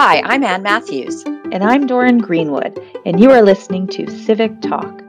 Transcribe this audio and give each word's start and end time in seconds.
Hi, 0.00 0.22
I'm 0.24 0.44
Ann 0.44 0.62
Matthews. 0.62 1.24
And 1.50 1.64
I'm 1.64 1.88
Doran 1.88 2.18
Greenwood, 2.18 2.80
and 3.04 3.18
you 3.18 3.32
are 3.32 3.42
listening 3.42 3.88
to 3.88 4.08
Civic 4.08 4.60
Talk. 4.60 5.02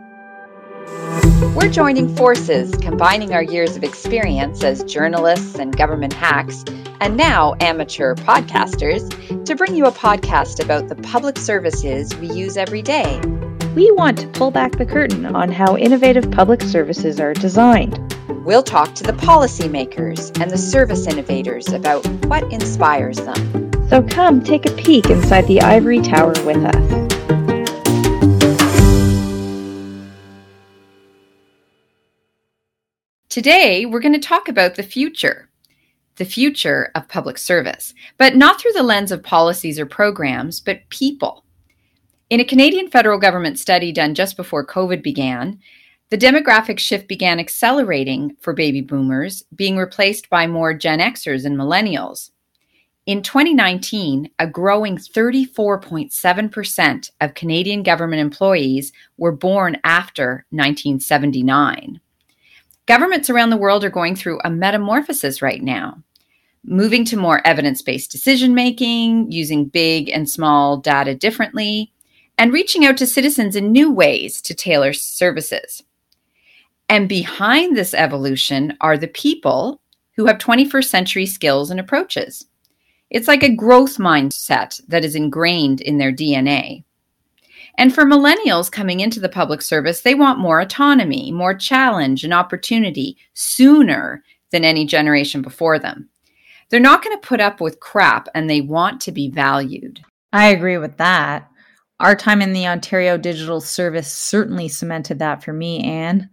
We're 1.55 1.69
joining 1.69 2.15
forces, 2.15 2.73
combining 2.81 3.31
our 3.31 3.43
years 3.43 3.75
of 3.75 3.83
experience 3.83 4.63
as 4.63 4.83
journalists 4.85 5.59
and 5.59 5.77
government 5.77 6.13
hacks, 6.13 6.65
and 7.01 7.15
now 7.15 7.53
amateur 7.59 8.15
podcasters, 8.15 9.45
to 9.45 9.55
bring 9.55 9.75
you 9.75 9.85
a 9.85 9.91
podcast 9.91 10.59
about 10.59 10.87
the 10.87 10.95
public 10.95 11.37
services 11.37 12.15
we 12.15 12.31
use 12.31 12.57
every 12.57 12.81
day. 12.81 13.21
We 13.75 13.91
want 13.91 14.17
to 14.17 14.27
pull 14.29 14.49
back 14.49 14.71
the 14.79 14.87
curtain 14.87 15.27
on 15.27 15.51
how 15.51 15.77
innovative 15.77 16.31
public 16.31 16.63
services 16.63 17.19
are 17.19 17.35
designed. 17.35 17.99
We'll 18.43 18.63
talk 18.63 18.95
to 18.95 19.03
the 19.03 19.13
policymakers 19.13 20.35
and 20.41 20.49
the 20.49 20.57
service 20.57 21.05
innovators 21.05 21.67
about 21.67 22.07
what 22.25 22.51
inspires 22.51 23.17
them. 23.17 23.69
So 23.89 24.03
come 24.03 24.43
take 24.43 24.67
a 24.67 24.71
peek 24.73 25.09
inside 25.09 25.47
the 25.47 25.61
ivory 25.61 25.99
tower 25.99 26.33
with 26.45 26.63
us. 26.63 27.09
Today, 33.29 33.87
we're 33.87 33.99
going 33.99 34.13
to 34.13 34.19
talk 34.19 34.47
about 34.47 34.75
the 34.75 34.83
future, 34.83 35.49
the 36.17 36.25
future 36.25 36.91
of 36.93 37.07
public 37.07 37.39
service, 37.39 37.95
but 38.19 38.35
not 38.35 38.61
through 38.61 38.73
the 38.73 38.83
lens 38.83 39.11
of 39.11 39.23
policies 39.23 39.79
or 39.79 39.87
programs, 39.87 40.59
but 40.59 40.87
people. 40.89 41.43
In 42.29 42.39
a 42.39 42.45
Canadian 42.45 42.91
federal 42.91 43.17
government 43.17 43.57
study 43.57 43.91
done 43.91 44.13
just 44.13 44.37
before 44.37 44.63
COVID 44.67 45.01
began, 45.01 45.57
the 46.11 46.17
demographic 46.17 46.77
shift 46.77 47.07
began 47.07 47.39
accelerating 47.39 48.35
for 48.39 48.53
baby 48.53 48.81
boomers, 48.81 49.45
being 49.55 49.77
replaced 49.77 50.29
by 50.29 50.45
more 50.45 50.75
Gen 50.75 50.99
Xers 50.99 51.43
and 51.43 51.57
millennials. 51.57 52.29
In 53.09 53.21
2019, 53.23 54.29
a 54.37 54.45
growing 54.45 54.95
34.7% 54.95 57.11
of 57.19 57.33
Canadian 57.33 57.81
government 57.81 58.21
employees 58.21 58.93
were 59.17 59.31
born 59.31 59.77
after 59.83 60.45
1979. 60.51 61.99
Governments 62.85 63.31
around 63.31 63.49
the 63.49 63.57
world 63.57 63.83
are 63.83 63.89
going 63.89 64.15
through 64.15 64.39
a 64.43 64.51
metamorphosis 64.51 65.41
right 65.41 65.63
now, 65.63 66.03
moving 66.63 67.03
to 67.05 67.17
more 67.17 67.41
evidence 67.47 67.81
based 67.81 68.11
decision 68.11 68.53
making, 68.53 69.31
using 69.31 69.65
big 69.65 70.09
and 70.09 70.29
small 70.29 70.77
data 70.77 71.15
differently, 71.15 71.91
and 72.37 72.53
reaching 72.53 72.85
out 72.85 72.97
to 72.97 73.07
citizens 73.07 73.55
in 73.55 73.71
new 73.71 73.91
ways 73.91 74.39
to 74.39 74.53
tailor 74.53 74.93
services. 74.93 75.81
And 76.87 77.09
behind 77.09 77.75
this 77.75 77.95
evolution 77.95 78.77
are 78.81 78.99
the 78.99 79.07
people 79.07 79.81
who 80.15 80.27
have 80.27 80.37
21st 80.37 80.85
century 80.85 81.25
skills 81.25 81.71
and 81.71 81.79
approaches. 81.79 82.45
It's 83.09 83.27
like 83.27 83.43
a 83.43 83.55
growth 83.55 83.97
mindset 83.97 84.81
that 84.87 85.03
is 85.03 85.15
ingrained 85.15 85.81
in 85.81 85.97
their 85.97 86.11
DNA. 86.11 86.83
And 87.77 87.93
for 87.93 88.03
millennials 88.03 88.71
coming 88.71 88.99
into 88.99 89.19
the 89.19 89.29
public 89.29 89.61
service, 89.61 90.01
they 90.01 90.13
want 90.13 90.39
more 90.39 90.59
autonomy, 90.59 91.31
more 91.31 91.53
challenge 91.53 92.23
and 92.23 92.33
opportunity 92.33 93.17
sooner 93.33 94.23
than 94.51 94.65
any 94.65 94.85
generation 94.85 95.41
before 95.41 95.79
them. 95.79 96.09
They're 96.69 96.79
not 96.79 97.03
going 97.03 97.19
to 97.19 97.27
put 97.27 97.39
up 97.39 97.61
with 97.61 97.79
crap 97.79 98.27
and 98.35 98.49
they 98.49 98.61
want 98.61 99.01
to 99.01 99.11
be 99.11 99.29
valued. 99.29 100.01
I 100.31 100.49
agree 100.49 100.77
with 100.77 100.97
that. 100.97 101.49
Our 101.99 102.15
time 102.15 102.41
in 102.41 102.53
the 102.53 102.67
Ontario 102.67 103.17
Digital 103.17 103.59
Service 103.59 104.11
certainly 104.11 104.67
cemented 104.67 105.19
that 105.19 105.43
for 105.43 105.51
me, 105.51 105.83
Anne. 105.83 106.29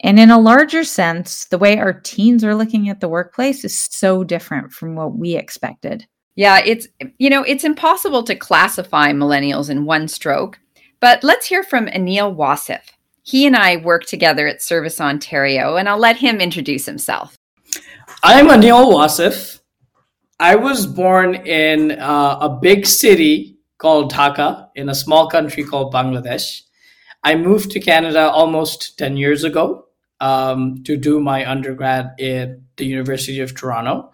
And 0.00 0.20
in 0.20 0.30
a 0.30 0.38
larger 0.38 0.84
sense, 0.84 1.46
the 1.46 1.58
way 1.58 1.78
our 1.78 1.92
teens 1.92 2.44
are 2.44 2.54
looking 2.54 2.88
at 2.88 3.00
the 3.00 3.08
workplace 3.08 3.64
is 3.64 3.76
so 3.90 4.22
different 4.22 4.72
from 4.72 4.94
what 4.94 5.16
we 5.16 5.34
expected. 5.34 6.06
Yeah, 6.36 6.60
it's 6.64 6.86
you 7.18 7.28
know, 7.28 7.42
it's 7.42 7.64
impossible 7.64 8.22
to 8.24 8.36
classify 8.36 9.10
millennials 9.12 9.68
in 9.68 9.86
one 9.86 10.06
stroke, 10.06 10.60
but 11.00 11.24
let's 11.24 11.46
hear 11.46 11.64
from 11.64 11.86
Anil 11.86 12.36
Wasif. 12.36 12.82
He 13.24 13.44
and 13.44 13.56
I 13.56 13.78
work 13.78 14.06
together 14.06 14.46
at 14.46 14.62
Service 14.62 15.00
Ontario, 15.00 15.76
and 15.76 15.88
I'll 15.88 15.98
let 15.98 16.18
him 16.18 16.40
introduce 16.40 16.86
himself. 16.86 17.36
I'm 18.22 18.46
Anil 18.46 18.92
Wasif. 18.92 19.58
I 20.38 20.54
was 20.54 20.86
born 20.86 21.34
in 21.34 21.98
uh, 21.98 22.38
a 22.40 22.48
big 22.48 22.86
city 22.86 23.58
called 23.78 24.12
Dhaka 24.12 24.68
in 24.76 24.88
a 24.88 24.94
small 24.94 25.28
country 25.28 25.64
called 25.64 25.92
Bangladesh. 25.92 26.62
I 27.24 27.34
moved 27.34 27.72
to 27.72 27.80
Canada 27.80 28.30
almost 28.30 28.96
10 28.96 29.16
years 29.16 29.42
ago 29.42 29.87
um, 30.20 30.82
to 30.84 30.96
do 30.96 31.20
my 31.20 31.48
undergrad 31.48 32.18
at 32.20 32.58
the 32.76 32.86
University 32.86 33.40
of 33.40 33.54
Toronto. 33.54 34.12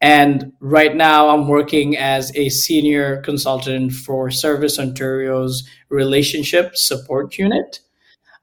And 0.00 0.52
right 0.60 0.94
now, 0.94 1.30
I'm 1.30 1.48
working 1.48 1.96
as 1.96 2.34
a 2.36 2.50
senior 2.50 3.22
consultant 3.22 3.92
for 3.92 4.30
Service 4.30 4.78
Ontario's 4.78 5.66
relationship 5.88 6.76
support 6.76 7.38
unit. 7.38 7.80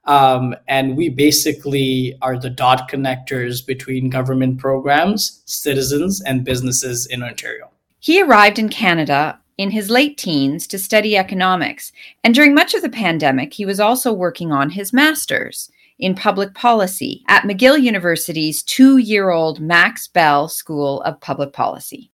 Um, 0.06 0.56
and 0.68 0.98
we 0.98 1.10
basically 1.10 2.18
are 2.22 2.38
the 2.38 2.50
dot 2.50 2.90
connectors 2.90 3.66
between 3.66 4.10
government 4.10 4.58
programs, 4.58 5.42
citizens, 5.46 6.22
and 6.22 6.44
businesses 6.44 7.06
in 7.06 7.24
Ontario. 7.24 7.70
He 8.00 8.22
arrived 8.22 8.60
in 8.60 8.68
Canada 8.68 9.40
in 9.58 9.72
his 9.72 9.90
late 9.90 10.18
teens 10.18 10.66
to 10.68 10.80
study 10.80 11.16
economics, 11.16 11.94
and 12.24 12.34
during 12.34 12.54
much 12.56 12.74
of 12.74 12.82
the 12.82 12.90
pandemic, 12.90 13.54
he 13.54 13.66
was 13.66 13.80
also 13.80 14.12
working 14.12 14.52
on 14.52 14.72
his 14.72 14.92
master's 14.92 15.72
in 16.00 16.16
public 16.16 16.54
policy 16.54 17.24
at 17.28 17.44
McGill 17.44 17.82
University's 17.82 18.64
two 18.64 18.98
year 18.98 19.30
old 19.30 19.60
Max 19.60 20.08
Bell 20.08 20.48
School 20.48 21.02
of 21.02 21.20
Public 21.22 21.54
Policy. 21.54 22.12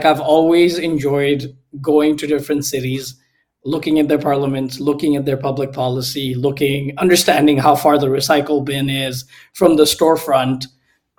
I've 0.00 0.20
always 0.20 0.78
enjoyed 0.78 1.56
going 1.80 2.16
to 2.16 2.26
different 2.26 2.64
cities, 2.64 3.20
looking 3.64 3.98
at 3.98 4.08
their 4.08 4.18
parliaments, 4.18 4.80
looking 4.80 5.16
at 5.16 5.24
their 5.24 5.36
public 5.36 5.72
policy, 5.72 6.34
looking, 6.34 6.96
understanding 6.98 7.58
how 7.58 7.76
far 7.76 7.98
the 7.98 8.08
recycle 8.08 8.64
bin 8.64 8.90
is 8.90 9.24
from 9.52 9.76
the 9.76 9.84
storefront. 9.84 10.66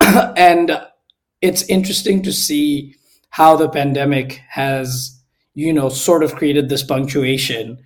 and 0.00 0.80
it's 1.40 1.62
interesting 1.64 2.22
to 2.22 2.32
see 2.32 2.94
how 3.30 3.56
the 3.56 3.68
pandemic 3.68 4.40
has, 4.48 5.22
you 5.54 5.72
know, 5.72 5.88
sort 5.88 6.22
of 6.22 6.34
created 6.34 6.68
this 6.68 6.82
punctuation 6.82 7.78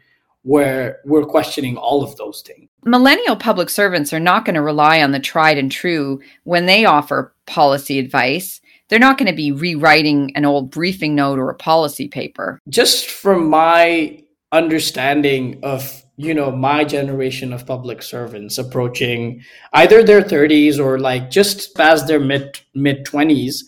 where 0.42 1.00
we're 1.04 1.24
questioning 1.24 1.76
all 1.76 2.02
of 2.02 2.16
those 2.16 2.42
things. 2.42 2.69
Millennial 2.84 3.36
public 3.36 3.68
servants 3.68 4.12
are 4.12 4.20
not 4.20 4.46
going 4.46 4.54
to 4.54 4.62
rely 4.62 5.02
on 5.02 5.10
the 5.10 5.20
tried 5.20 5.58
and 5.58 5.70
true 5.70 6.20
when 6.44 6.64
they 6.64 6.86
offer 6.86 7.34
policy 7.46 7.98
advice. 7.98 8.60
They're 8.88 8.98
not 8.98 9.18
going 9.18 9.30
to 9.30 9.36
be 9.36 9.52
rewriting 9.52 10.34
an 10.34 10.46
old 10.46 10.70
briefing 10.70 11.14
note 11.14 11.38
or 11.38 11.50
a 11.50 11.54
policy 11.54 12.08
paper. 12.08 12.58
Just 12.68 13.10
from 13.10 13.50
my 13.50 14.22
understanding 14.52 15.60
of 15.62 16.02
you 16.16 16.34
know 16.34 16.50
my 16.50 16.84
generation 16.84 17.52
of 17.52 17.66
public 17.66 18.02
servants 18.02 18.58
approaching 18.58 19.42
either 19.74 20.02
their 20.02 20.22
30s 20.22 20.78
or 20.78 20.98
like 20.98 21.30
just 21.30 21.74
past 21.76 22.08
their 22.08 22.18
mid 22.18 22.58
mid 22.74 23.06
20s 23.06 23.62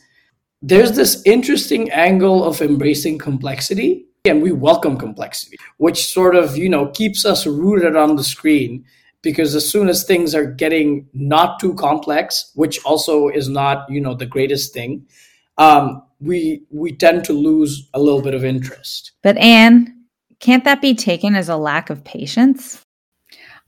there's 0.61 0.97
this 0.97 1.22
interesting 1.25 1.89
angle 1.93 2.43
of 2.45 2.61
embracing 2.61 3.17
complexity 3.17 4.05
and 4.25 4.43
we 4.43 4.51
welcome 4.51 4.99
complexity 4.99 5.56
which 5.77 6.05
sort 6.05 6.34
of 6.34 6.59
you 6.59 6.69
know 6.69 6.89
keeps 6.89 7.25
us 7.25 7.47
rooted 7.47 7.95
on 7.95 8.17
the 8.17 8.25
screen 8.25 8.84
because 9.22 9.55
as 9.55 9.69
soon 9.69 9.88
as 9.88 10.05
things 10.05 10.34
are 10.34 10.47
getting 10.47 11.09
not 11.15 11.60
too 11.60 11.75
complex 11.75 12.50
which 12.55 12.84
also 12.84 13.28
is 13.28 13.49
not 13.49 13.88
you 13.88 14.00
know 14.00 14.15
the 14.15 14.27
greatest 14.27 14.72
thing 14.72 15.06
um, 15.59 16.03
we 16.21 16.62
we 16.71 16.93
tend 16.93 17.25
to 17.25 17.33
lose 17.33 17.88
a 17.94 18.00
little 18.00 18.22
bit 18.22 18.34
of 18.34 18.44
interest. 18.44 19.12
But 19.22 19.37
anne 19.38 19.99
can't 20.41 20.65
that 20.65 20.81
be 20.81 20.94
taken 20.94 21.37
as 21.37 21.49
a 21.49 21.56
lack 21.56 21.91
of 21.91 22.03
patience? 22.05 22.84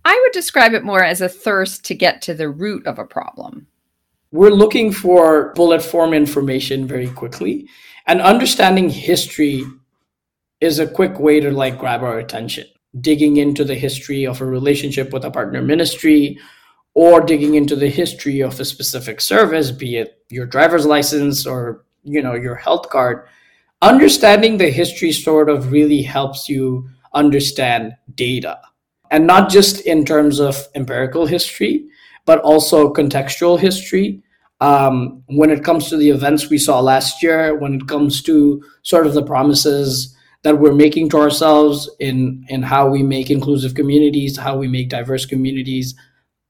I 0.05 0.19
would 0.23 0.33
describe 0.33 0.75
it 0.75 0.85
more 0.85 1.05
as 1.05 1.21
a 1.21 1.29
thirst 1.29 1.85
to 1.85 1.95
get 1.95 2.21
to 2.23 2.35
the 2.35 2.49
root 2.49 2.87
of 2.87 2.99
a 2.99 3.05
problem. 3.05 3.67
We're 4.33 4.51
looking 4.51 4.93
for 4.93 5.53
bullet 5.55 5.83
form 5.83 6.13
information 6.13 6.87
very 6.87 7.09
quickly 7.09 7.69
and 8.07 8.21
understanding 8.21 8.91
history 8.91 9.65
is 10.61 10.79
a 10.79 10.87
quick 10.87 11.19
way 11.21 11.41
to 11.41 11.51
like 11.51 11.79
grab 11.79 12.03
our 12.03 12.19
attention 12.19 12.67
digging 13.01 13.37
into 13.37 13.65
the 13.65 13.75
history 13.75 14.27
of 14.27 14.41
a 14.41 14.47
relationship 14.47 15.13
with 15.13 15.25
a 15.25 15.31
partner 15.31 15.63
ministry 15.63 16.39
or 16.95 17.21
digging 17.21 17.57
into 17.57 17.75
the 17.75 17.89
history 17.89 18.41
of 18.41 18.59
a 18.61 18.65
specific 18.65 19.21
service 19.21 19.71
be 19.71 19.97
it 19.97 20.19
your 20.31 20.47
driver's 20.47 20.87
license 20.87 21.47
or 21.47 21.85
you 22.05 22.23
know 22.23 22.35
your 22.35 22.55
health 22.55 22.89
card 22.91 23.27
understanding 23.85 24.57
the 24.57 24.71
history 24.71 25.13
sort 25.13 25.51
of 25.51 25.71
really 25.71 26.03
helps 26.03 26.49
you 26.49 26.89
understand 27.13 27.95
data. 28.15 28.59
And 29.11 29.27
not 29.27 29.51
just 29.51 29.81
in 29.83 30.05
terms 30.05 30.41
of 30.41 30.67
empirical 30.75 31.27
history 31.27 31.87
but 32.27 32.41
also 32.41 32.91
contextual 32.91 33.61
history. 33.61 34.23
Um, 34.63 35.23
when 35.27 35.51
it 35.51 35.63
comes 35.63 35.91
to 35.91 35.97
the 35.99 36.09
events 36.09 36.49
we 36.49 36.57
saw 36.57 36.81
last 36.81 37.23
year 37.23 37.55
when 37.59 37.75
it 37.75 37.87
comes 37.87 38.23
to 38.23 38.63
sort 38.83 39.07
of 39.07 39.13
the 39.13 39.23
promises 39.23 40.14
that 40.45 40.59
we're 40.59 40.75
making 40.75 41.09
to 41.11 41.19
ourselves 41.19 41.91
in 41.99 42.47
in 42.49 42.63
how 42.63 42.89
we 42.89 43.03
make 43.03 43.31
inclusive 43.31 43.75
communities, 43.75 44.39
how 44.39 44.57
we 44.57 44.69
make 44.69 44.89
diverse 44.89 45.27
communities. 45.27 45.95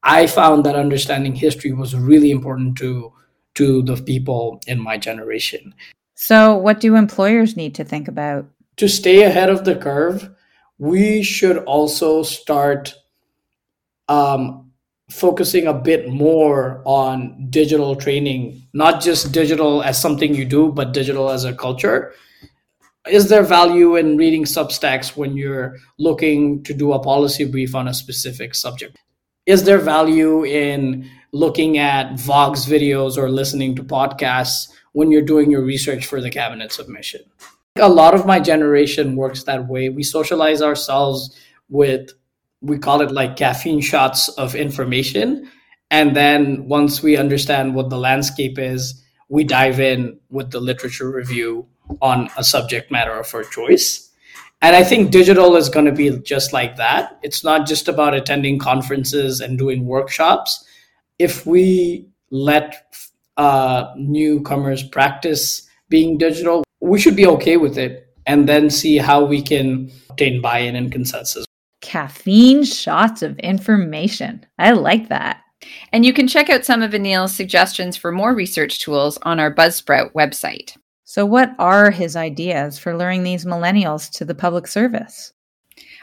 I 0.03 0.27
found 0.27 0.63
that 0.65 0.75
understanding 0.75 1.33
history 1.33 1.73
was 1.73 1.95
really 1.95 2.29
important 2.29 2.77
to 2.77 3.11
to 3.55 3.81
the 3.81 3.95
people 3.95 4.61
in 4.67 4.79
my 4.79 4.97
generation. 4.97 5.73
So, 6.13 6.55
what 6.55 6.79
do 6.79 6.95
employers 6.95 7.57
need 7.57 7.75
to 7.75 7.83
think 7.83 8.07
about? 8.07 8.45
to 8.77 8.89
stay 8.89 9.23
ahead 9.23 9.49
of 9.49 9.65
the 9.65 9.75
curve, 9.75 10.29
we 10.77 11.23
should 11.23 11.57
also 11.59 12.23
start 12.23 12.93
um, 14.09 14.71
focusing 15.09 15.67
a 15.67 15.73
bit 15.73 16.09
more 16.09 16.81
on 16.85 17.47
digital 17.49 17.95
training, 17.95 18.61
not 18.73 19.01
just 19.01 19.31
digital 19.31 19.81
as 19.81 19.99
something 19.99 20.35
you 20.35 20.45
do, 20.45 20.71
but 20.71 20.93
digital 20.93 21.29
as 21.29 21.45
a 21.45 21.53
culture. 21.53 22.13
Is 23.07 23.29
there 23.29 23.43
value 23.43 23.95
in 23.95 24.17
reading 24.17 24.45
Substacks 24.45 25.15
when 25.15 25.37
you're 25.37 25.77
looking 25.99 26.63
to 26.63 26.73
do 26.73 26.91
a 26.91 26.99
policy 26.99 27.45
brief 27.45 27.75
on 27.75 27.87
a 27.87 27.93
specific 27.93 28.55
subject? 28.55 28.97
Is 29.45 29.63
there 29.63 29.77
value 29.77 30.43
in 30.43 31.07
looking 31.31 31.77
at 31.77 32.19
Vox 32.19 32.65
videos 32.65 33.15
or 33.15 33.29
listening 33.29 33.75
to 33.75 33.83
podcasts 33.83 34.69
when 34.93 35.11
you're 35.11 35.21
doing 35.21 35.51
your 35.51 35.63
research 35.63 36.07
for 36.07 36.19
the 36.19 36.31
cabinet 36.31 36.71
submission? 36.71 37.21
A 37.75 37.89
lot 37.89 38.15
of 38.15 38.25
my 38.25 38.39
generation 38.39 39.15
works 39.15 39.43
that 39.43 39.67
way. 39.67 39.89
We 39.89 40.01
socialize 40.01 40.63
ourselves 40.63 41.37
with 41.69 42.09
we 42.61 42.79
call 42.79 43.01
it 43.01 43.11
like 43.11 43.35
caffeine 43.35 43.81
shots 43.81 44.29
of 44.29 44.55
information. 44.55 45.51
And 45.91 46.15
then 46.15 46.67
once 46.67 47.03
we 47.03 47.17
understand 47.17 47.75
what 47.75 47.91
the 47.91 47.99
landscape 47.99 48.57
is, 48.57 49.03
we 49.29 49.43
dive 49.43 49.79
in 49.79 50.19
with 50.29 50.49
the 50.49 50.59
literature 50.59 51.11
review 51.11 51.67
on 52.01 52.29
a 52.37 52.43
subject 52.43 52.91
matter 52.91 53.11
of 53.11 53.29
her 53.31 53.43
choice. 53.43 54.11
And 54.61 54.75
I 54.75 54.83
think 54.83 55.11
digital 55.11 55.55
is 55.55 55.69
going 55.69 55.85
to 55.85 55.91
be 55.91 56.17
just 56.19 56.53
like 56.53 56.77
that. 56.77 57.19
It's 57.21 57.43
not 57.43 57.67
just 57.67 57.87
about 57.87 58.13
attending 58.13 58.57
conferences 58.57 59.41
and 59.41 59.57
doing 59.57 59.85
workshops. 59.85 60.65
If 61.19 61.45
we 61.45 62.07
let 62.31 62.95
uh, 63.37 63.93
newcomers 63.97 64.81
practice 64.81 65.67
being 65.89 66.17
digital, 66.17 66.63
we 66.81 66.99
should 66.99 67.15
be 67.15 67.27
okay 67.27 67.57
with 67.57 67.77
it 67.77 68.07
and 68.25 68.49
then 68.49 68.69
see 68.69 68.97
how 68.97 69.23
we 69.23 69.41
can 69.41 69.91
obtain 70.09 70.41
buy 70.41 70.59
in 70.59 70.75
and 70.75 70.91
consensus 70.91 71.45
caffeine 71.85 72.63
shots 72.63 73.21
of 73.21 73.37
information. 73.39 74.43
I 74.57 74.71
like 74.71 75.09
that. 75.09 75.41
And 75.91 76.03
you 76.03 76.13
can 76.13 76.27
check 76.27 76.49
out 76.49 76.65
some 76.65 76.81
of 76.81 76.93
Anil's 76.93 77.35
suggestions 77.35 77.95
for 77.95 78.11
more 78.11 78.33
research 78.33 78.79
tools 78.79 79.19
on 79.21 79.39
our 79.39 79.53
Buzzsprout 79.53 80.11
website. 80.13 80.75
So, 81.07 81.23
what 81.23 81.55
are 81.59 81.91
his 81.91 82.15
ideas 82.15 82.79
for 82.79 82.97
luring 82.97 83.21
these 83.21 83.45
millennials 83.45 84.11
to 84.13 84.25
the 84.25 84.33
public 84.33 84.65
service? 84.65 85.33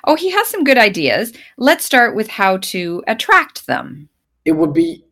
Oh, 0.04 0.14
he 0.14 0.30
has 0.30 0.46
some 0.46 0.62
good 0.62 0.78
ideas. 0.78 1.32
Let's 1.58 1.84
start 1.84 2.14
with 2.14 2.28
how 2.28 2.58
to 2.58 3.02
attract 3.08 3.66
them. 3.66 4.08
It 4.44 4.52
would 4.52 4.72
be 4.72 5.04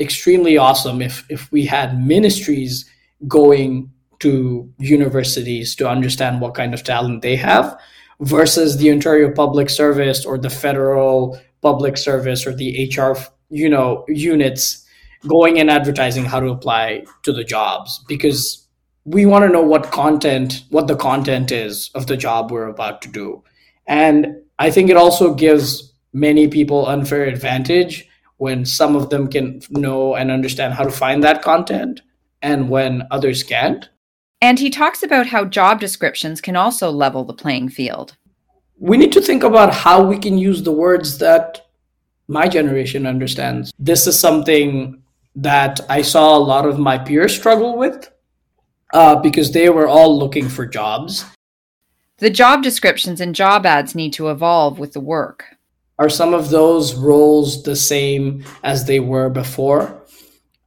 extremely 0.00 0.58
awesome 0.58 1.00
if, 1.00 1.24
if 1.30 1.50
we 1.52 1.64
had 1.64 2.04
ministries 2.04 2.84
going 3.28 3.92
to 4.20 4.72
universities 4.78 5.76
to 5.76 5.88
understand 5.88 6.40
what 6.40 6.54
kind 6.54 6.74
of 6.74 6.82
talent 6.82 7.22
they 7.22 7.36
have 7.36 7.78
versus 8.20 8.76
the 8.76 8.90
Ontario 8.90 9.32
Public 9.32 9.70
Service 9.70 10.24
or 10.24 10.36
the 10.36 10.50
federal 10.50 11.38
public 11.62 11.96
service 11.96 12.44
or 12.44 12.54
the 12.54 12.92
HR, 12.96 13.16
you 13.50 13.68
know, 13.68 14.04
units 14.08 14.84
going 15.26 15.60
and 15.60 15.70
advertising 15.70 16.24
how 16.24 16.40
to 16.40 16.48
apply 16.48 17.04
to 17.22 17.32
the 17.32 17.44
jobs 17.44 18.04
because 18.08 18.67
we 19.10 19.24
want 19.24 19.42
to 19.44 19.48
know 19.48 19.62
what 19.62 19.90
content, 19.90 20.64
what 20.68 20.86
the 20.86 20.96
content 20.96 21.50
is 21.50 21.90
of 21.94 22.06
the 22.06 22.16
job 22.16 22.50
we're 22.50 22.68
about 22.68 23.00
to 23.02 23.08
do. 23.08 23.42
And 23.86 24.36
I 24.58 24.70
think 24.70 24.90
it 24.90 24.98
also 24.98 25.32
gives 25.32 25.94
many 26.12 26.46
people 26.46 26.86
unfair 26.86 27.24
advantage 27.24 28.06
when 28.36 28.66
some 28.66 28.94
of 28.94 29.08
them 29.08 29.28
can 29.28 29.62
know 29.70 30.14
and 30.14 30.30
understand 30.30 30.74
how 30.74 30.84
to 30.84 30.90
find 30.90 31.24
that 31.24 31.42
content 31.42 32.02
and 32.42 32.68
when 32.68 33.06
others 33.10 33.42
can't. 33.42 33.88
And 34.42 34.58
he 34.58 34.68
talks 34.68 35.02
about 35.02 35.26
how 35.26 35.46
job 35.46 35.80
descriptions 35.80 36.42
can 36.42 36.54
also 36.54 36.90
level 36.90 37.24
the 37.24 37.32
playing 37.32 37.70
field. 37.70 38.14
We 38.78 38.98
need 38.98 39.12
to 39.12 39.22
think 39.22 39.42
about 39.42 39.72
how 39.72 40.04
we 40.04 40.18
can 40.18 40.36
use 40.36 40.62
the 40.62 40.72
words 40.72 41.18
that 41.18 41.66
my 42.28 42.46
generation 42.46 43.06
understands. 43.06 43.72
This 43.78 44.06
is 44.06 44.18
something 44.20 45.02
that 45.34 45.80
I 45.88 46.02
saw 46.02 46.36
a 46.36 46.38
lot 46.38 46.66
of 46.66 46.78
my 46.78 46.98
peers 46.98 47.34
struggle 47.34 47.78
with 47.78 48.10
uh, 48.92 49.16
because 49.16 49.52
they 49.52 49.68
were 49.68 49.88
all 49.88 50.18
looking 50.18 50.48
for 50.48 50.66
jobs. 50.66 51.24
The 52.18 52.30
job 52.30 52.62
descriptions 52.62 53.20
and 53.20 53.34
job 53.34 53.64
ads 53.64 53.94
need 53.94 54.12
to 54.14 54.30
evolve 54.30 54.78
with 54.78 54.92
the 54.92 55.00
work. 55.00 55.44
Are 55.98 56.08
some 56.08 56.34
of 56.34 56.50
those 56.50 56.94
roles 56.94 57.62
the 57.62 57.76
same 57.76 58.44
as 58.62 58.84
they 58.86 59.00
were 59.00 59.28
before? 59.28 60.02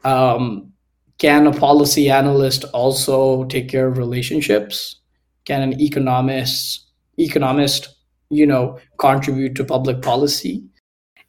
Um, 0.03 0.71
can 1.18 1.47
a 1.47 1.53
policy 1.53 2.09
analyst 2.09 2.65
also 2.73 3.45
take 3.45 3.69
care 3.69 3.88
of 3.88 3.97
relationships? 3.97 4.97
Can 5.45 5.62
an 5.62 5.81
economist 5.81 6.88
economist, 7.18 7.89
you 8.29 8.47
know, 8.47 8.79
contribute 8.97 9.56
to 9.56 9.63
public 9.63 10.01
policy? 10.01 10.63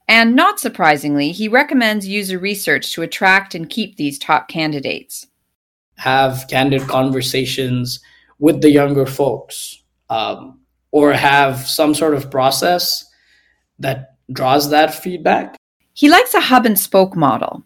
And 0.09 0.35
not 0.35 0.61
surprisingly, 0.61 1.33
he 1.33 1.49
recommends 1.49 2.07
user 2.07 2.39
research 2.39 2.93
to 2.93 3.03
attract 3.03 3.55
and 3.55 3.69
keep 3.69 3.97
these 3.97 4.19
top 4.19 4.49
candidates. 4.49 5.27
Have 6.03 6.49
candid 6.49 6.83
conversations 6.89 8.01
with 8.41 8.61
the 8.61 8.71
younger 8.71 9.07
folks, 9.07 9.81
um, 10.11 10.59
or 10.91 11.13
have 11.13 11.59
some 11.69 11.95
sort 11.95 12.15
of 12.15 12.29
process 12.29 13.05
that 13.79 14.17
draws 14.33 14.71
that 14.71 14.93
feedback. 14.93 15.57
He 15.95 16.09
likes 16.09 16.35
a 16.35 16.41
hub 16.41 16.67
and 16.67 16.77
spoke 16.77 17.15
model 17.15 17.63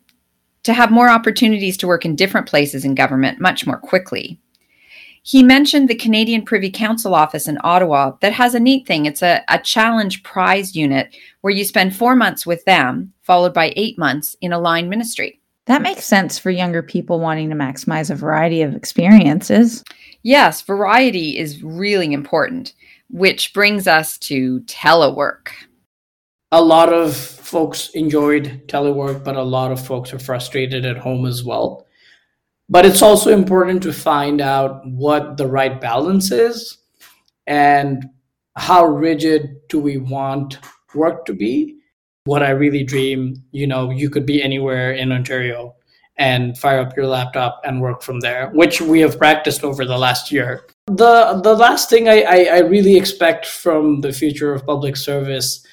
to 0.64 0.74
have 0.74 0.90
more 0.90 1.08
opportunities 1.08 1.78
to 1.78 1.86
work 1.86 2.04
in 2.04 2.14
different 2.14 2.46
places 2.46 2.84
in 2.84 2.94
government 2.94 3.40
much 3.40 3.66
more 3.66 3.78
quickly. 3.78 4.38
He 5.22 5.42
mentioned 5.42 5.88
the 5.88 5.94
Canadian 5.94 6.44
Privy 6.44 6.70
Council 6.70 7.14
office 7.14 7.48
in 7.48 7.58
Ottawa 7.64 8.12
that 8.20 8.34
has 8.34 8.54
a 8.54 8.60
neat 8.60 8.86
thing. 8.86 9.06
It's 9.06 9.22
a, 9.22 9.42
a 9.48 9.58
challenge 9.58 10.22
prize 10.24 10.76
unit 10.76 11.16
where 11.40 11.54
you 11.54 11.64
spend 11.64 11.96
four 11.96 12.14
months 12.14 12.44
with 12.44 12.64
them, 12.66 13.14
followed 13.22 13.54
by 13.54 13.72
eight 13.76 13.98
months 13.98 14.36
in 14.42 14.52
a 14.52 14.58
line 14.58 14.90
ministry. 14.90 15.40
That 15.66 15.82
makes 15.82 16.04
sense 16.04 16.38
for 16.38 16.50
younger 16.50 16.82
people 16.82 17.20
wanting 17.20 17.50
to 17.50 17.56
maximize 17.56 18.10
a 18.10 18.14
variety 18.14 18.62
of 18.62 18.74
experiences. 18.74 19.82
Yes, 20.22 20.62
variety 20.62 21.38
is 21.38 21.62
really 21.62 22.12
important, 22.12 22.72
which 23.10 23.52
brings 23.52 23.86
us 23.86 24.16
to 24.18 24.60
telework 24.60 25.50
a 26.52 26.62
lot 26.62 26.92
of 26.92 27.16
folks 27.16 27.90
enjoyed 27.90 28.62
telework, 28.68 29.24
but 29.24 29.36
a 29.36 29.42
lot 29.42 29.72
of 29.72 29.84
folks 29.84 30.12
are 30.12 30.18
frustrated 30.18 30.84
at 30.86 30.96
home 30.96 31.26
as 31.26 31.42
well. 31.42 31.86
But 32.68 32.86
it's 32.86 33.02
also 33.02 33.30
important 33.30 33.82
to 33.82 33.92
find 33.92 34.40
out 34.40 34.86
what 34.86 35.36
the 35.36 35.46
right 35.46 35.80
balance 35.80 36.30
is 36.30 36.78
and 37.46 38.08
how 38.56 38.86
rigid 38.86 39.56
do 39.68 39.78
we 39.78 39.98
want 39.98 40.58
work 40.94 41.26
to 41.26 41.34
be. 41.34 41.76
What 42.26 42.42
I 42.42 42.50
really 42.50 42.84
dream, 42.84 43.42
you 43.52 43.66
know, 43.66 43.90
you 43.90 44.10
could 44.10 44.26
be 44.26 44.42
anywhere 44.42 44.92
in 44.92 45.10
Ontario 45.12 45.74
and 46.18 46.56
fire 46.58 46.80
up 46.80 46.96
your 46.96 47.06
laptop 47.06 47.60
and 47.64 47.80
work 47.80 48.02
from 48.02 48.20
there, 48.20 48.50
which 48.50 48.80
we 48.80 49.00
have 49.00 49.18
practiced 49.18 49.64
over 49.64 49.84
the 49.84 49.98
last 49.98 50.30
year. 50.30 50.66
The 50.86 51.40
the 51.42 51.54
last 51.54 51.90
thing 51.90 52.08
I, 52.08 52.22
I, 52.22 52.38
I 52.52 52.58
really 52.60 52.96
expect 52.96 53.46
from 53.46 54.02
the 54.02 54.12
future 54.12 54.52
of 54.52 54.66
public 54.66 54.96
service 54.96 55.66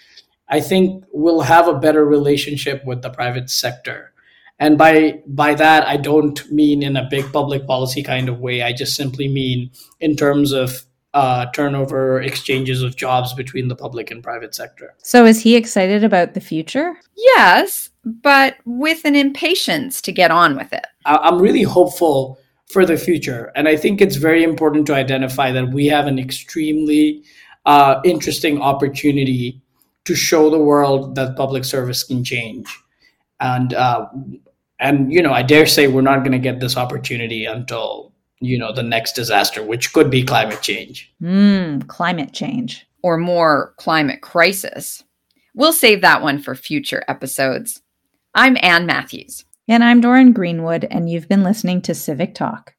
I 0.54 0.62
think 0.62 1.04
we'll 1.12 1.42
have 1.42 1.68
a 1.68 1.80
better 1.80 2.06
relationship 2.06 2.86
with 2.86 3.02
the 3.02 3.10
private 3.10 3.50
sector. 3.50 4.14
And 4.60 4.78
by 4.78 5.22
by 5.26 5.56
that, 5.56 5.88
I 5.88 5.98
don't 5.98 6.40
mean 6.52 6.84
in 6.84 6.96
a 6.96 7.08
big 7.10 7.32
public 7.34 7.66
policy 7.66 8.04
kind 8.04 8.30
of 8.30 8.40
way. 8.40 8.62
I 8.62 8.72
just 8.72 8.96
simply 8.96 9.28
mean 9.28 9.72
in 10.00 10.16
terms 10.16 10.52
of 10.52 10.86
uh, 11.14 11.46
turnover 11.52 12.22
exchanges 12.22 12.82
of 12.82 12.96
jobs 12.96 13.34
between 13.34 13.68
the 13.68 13.76
public 13.76 14.10
and 14.10 14.24
private 14.24 14.56
sector. 14.56 14.96
So, 15.04 15.26
is 15.26 15.42
he 15.42 15.56
excited 15.56 16.04
about 16.04 16.34
the 16.34 16.42
future? 16.42 16.96
Yes, 17.16 17.90
but 18.04 18.58
with 18.66 19.06
an 19.06 19.16
impatience 19.16 20.02
to 20.02 20.12
get 20.12 20.32
on 20.32 20.56
with 20.56 20.74
it. 20.74 20.86
I'm 21.06 21.42
really 21.42 21.64
hopeful 21.64 22.40
for 22.74 22.86
the 22.86 22.98
future. 22.98 23.52
And 23.56 23.68
I 23.68 23.78
think 23.78 24.02
it's 24.02 24.16
very 24.16 24.44
important 24.44 24.88
to 24.88 24.96
identify 24.96 25.52
that 25.52 25.72
we 25.72 25.86
have 25.88 26.08
an 26.08 26.18
extremely 26.18 27.24
uh, 27.66 28.02
interesting 28.04 28.62
opportunity 28.62 29.62
to 30.06 30.16
show 30.16 30.50
the 30.50 30.60
world 30.60 31.16
that 31.16 31.38
public 31.38 31.64
service 31.64 32.04
can 32.04 32.24
change. 32.24 32.68
And 33.40 33.74
uh, 33.74 34.08
and 34.80 35.12
you 35.14 35.22
know, 35.22 35.32
I 35.32 35.44
dare 35.44 35.66
say 35.66 35.88
we're 35.88 36.02
not 36.02 36.20
going 36.20 36.32
to 36.32 36.40
get 36.40 36.60
this 36.60 36.76
opportunity 36.76 37.46
until 37.46 38.13
you 38.44 38.58
know 38.58 38.74
the 38.74 38.84
next 38.84 39.14
disaster, 39.14 39.64
which 39.64 39.94
could 39.94 40.10
be 40.10 40.24
climate 40.24 40.62
change. 40.62 41.14
Mm, 41.22 41.88
climate 41.88 42.34
change, 42.34 42.86
or 43.02 43.18
more 43.18 43.74
climate 43.78 44.22
crisis. 44.22 45.04
We'll 45.56 45.74
save 45.74 46.02
that 46.02 46.22
one 46.22 46.40
for 46.40 46.56
future 46.56 47.04
episodes. 47.08 47.82
I'm 48.36 48.58
Anne 48.62 48.86
Matthews. 48.86 49.46
And 49.68 49.82
I'm 49.82 50.02
Doran 50.02 50.34
Greenwood, 50.34 50.86
and 50.92 51.10
you've 51.10 51.30
been 51.30 51.44
listening 51.44 51.82
to 51.84 51.96
Civic 51.96 52.36
Talk. 52.36 52.74